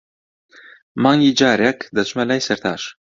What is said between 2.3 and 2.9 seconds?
سەرتاش.